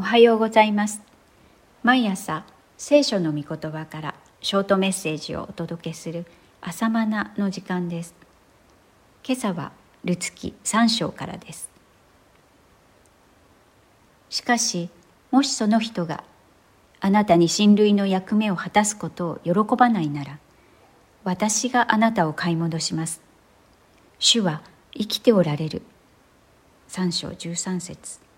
[0.00, 1.02] おはようございます。
[1.82, 2.46] 毎朝
[2.78, 6.24] 聖書の御言葉からショートメッセージをお届けする
[6.62, 8.14] 朝マナの時間です。
[9.22, 9.72] 今朝は
[10.02, 11.68] ルツキ3章からです。
[14.30, 14.88] しかし
[15.30, 16.24] もしその人が
[17.00, 20.38] あなたに親類の役目を果たすことを喜ばないなら
[21.24, 23.20] 私があなたを買い戻します。
[24.18, 24.62] 主は
[24.94, 25.82] 生きておられる。
[26.88, 28.29] 3章13節。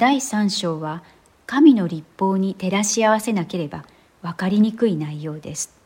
[0.00, 1.02] 第3章は
[1.44, 3.84] 神の立法に照らし合わせなければ
[4.22, 5.78] 分かりにくい内容です。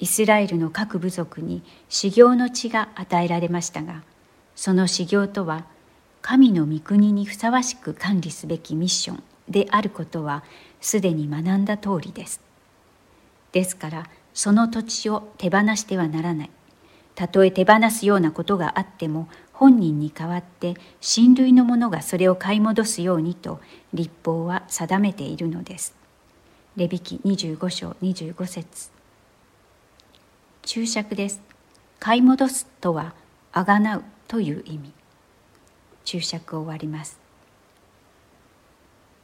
[0.00, 4.02] イスラエルの各部族に修行の地が与えられましたが
[4.56, 5.66] その修行とは
[6.20, 10.42] 神の御国にふさわしく管理すべきミッションであることは
[10.80, 12.40] すでに学んだ通りです。
[13.52, 16.50] ですからその土地を手放してはならない。
[17.14, 23.60] たとえ手放すようなことがあっても本人に代わって親類の者がそれを買い戻すようにと
[23.92, 25.94] 立法は定めているのです。
[26.76, 28.90] レビキ25章25節
[30.62, 31.40] 注釈です。
[32.00, 33.14] 買い戻すとは
[33.52, 34.92] あがなうという意味。
[36.04, 37.18] 注釈を終わります。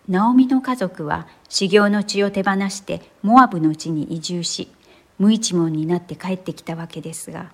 [0.08, 4.68] ナオミの家族は修行の地を手放してモアブの地に移住し
[5.18, 7.52] 無一文になって帰ってきたわけですが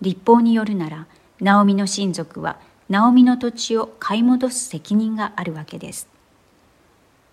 [0.00, 1.06] 立法によるなら
[1.40, 6.08] ナオミの親族はナオミの土地を買い戻す責任があるわけです。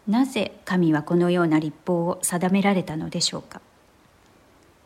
[0.07, 3.59] なぜ神はこのような立法を定められたのでしょうか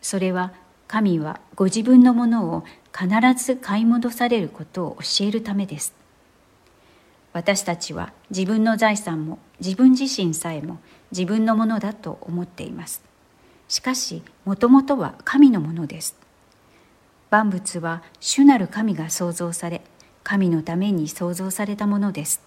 [0.01, 0.53] それは
[0.87, 2.63] 神はご自分のものを
[2.97, 3.09] 必
[3.43, 5.93] ず買い戻されることを教えるためです。
[7.33, 10.79] 私たちは自分の財産も自分自身さえも
[11.11, 13.03] 自分のものだと思っています。
[13.67, 16.15] しかし、もともとは神のものです。
[17.29, 19.81] 万物は主なる神が創造され
[20.23, 22.41] 神のために創造されたものです。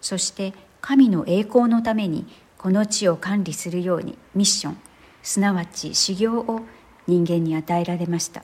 [0.00, 2.26] そして神の栄光のために
[2.58, 4.78] この地を管理するようにミッション
[5.22, 6.60] すなわち修行を
[7.06, 8.42] 人間に与えられました。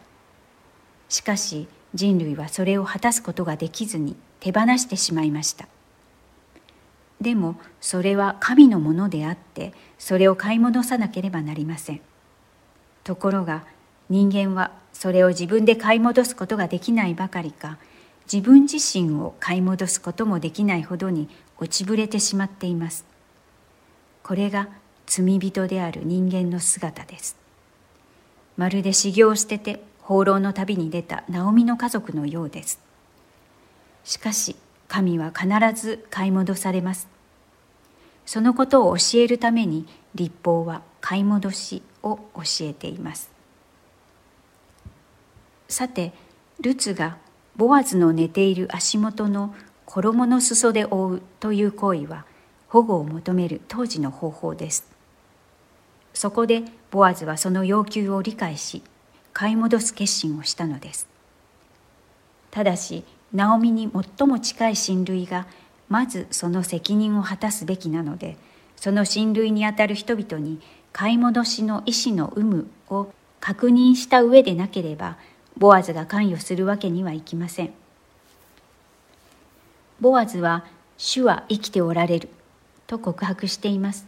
[1.09, 5.69] しかし人類はそれを果たすことができずに手放してしまいました。
[7.21, 12.01] でもそれは神のものであってそれを買い戻さなければなりません。
[13.03, 13.65] ところが
[14.11, 17.79] 人間はそれを自分で買い戻すことができないばかりか
[18.31, 23.05] 自分自身を買い戻すこともできないほどに落ちぶれてしまっています。
[24.23, 24.69] これが
[25.07, 27.37] 罪人である人間の姿です。
[28.59, 32.81] まるで修行を捨てて放浪の旅に出たナオミの家族のようです。
[34.05, 34.57] しかし
[34.89, 35.49] 神は必
[35.81, 37.09] ず買い戻されます。
[38.27, 43.38] そのことを教えるために立法は買い戻しを教えています。
[45.69, 46.13] さて
[46.61, 47.19] ルツが
[47.57, 52.25] ボアズの寝ている足元の衣の裾で覆うという行為は
[52.69, 54.87] 保護を求める当時の方法です。
[56.15, 58.83] そこでボアズはその要求を理解し
[59.33, 61.07] 買い戻す決心をしたのです。
[62.51, 65.47] ただしナオミに最も近い親類が
[65.89, 68.37] まずその責任を果たすべきなので
[68.77, 70.61] その親類にあたる人々に
[70.93, 75.19] 買い戻しの意思の有無を確認した上でなければ
[75.59, 77.75] ボアズが関与するわけにはいきません。
[80.01, 80.65] ボアズは
[80.97, 82.29] 主は生きておられる
[82.87, 84.07] と告白しています。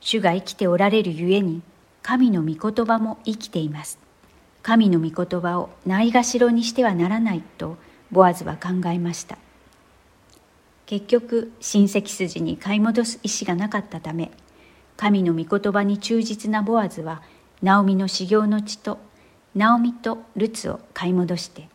[0.00, 1.60] 主が生きておられるゆえに
[2.02, 3.98] 神の御言葉も生きています。
[4.62, 7.76] 神の御言葉をないがしろにしてはならないと
[8.10, 9.36] ボアズは考えました。
[10.86, 14.30] 結局親戚筋に買い戻す意思がなかったため
[14.96, 17.20] 神の御言葉に忠実なボアズは
[17.60, 18.98] ナオミの修行の地と
[19.54, 21.68] ナオミとルツを買い戻して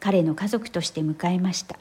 [0.00, 1.78] 彼の家族として迎えました。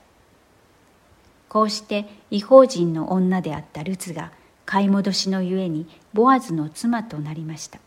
[1.49, 4.31] こうして違法人の女であったルツが
[4.65, 7.79] 買い戻しのゆえにボアズの妻となりました。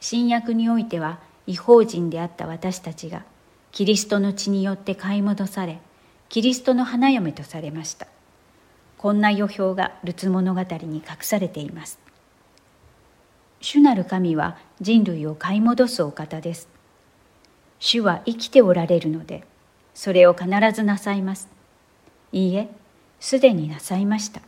[0.00, 3.24] 新約においては違法人であった私たちが
[3.70, 5.78] キリストの血によって買い戻され
[6.28, 8.06] キリストの花嫁とされました。
[8.98, 11.98] こんな予表がルツ物語に隠されています。
[13.60, 16.68] 主なる神は人類を買い戻すお方です。
[17.78, 19.44] 主は生きておられるので、
[19.94, 21.48] それを必ずなさいます。
[22.32, 22.68] いいえ、
[23.20, 24.40] すでになさいました。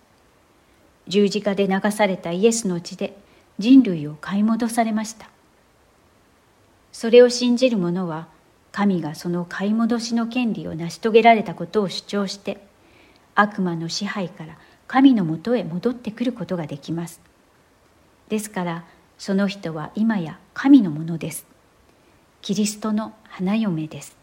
[1.09, 3.17] 十字架で流されたイエスの血で
[3.59, 5.29] 人類を買い戻されました。
[6.93, 8.29] それを信じる者は、
[8.70, 12.64] 神がその買い戻しの権利を成し遂げられたことを主張して、
[13.35, 14.56] 悪魔の支配から
[14.87, 17.20] 神のもとへ戻ってくることができます。
[18.29, 18.85] ですから、
[19.22, 21.46] その人は今や神のものです。
[22.40, 24.16] キリストの花嫁です。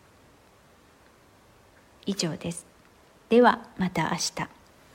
[2.06, 2.66] 以上です。
[3.30, 4.59] ではまた明日。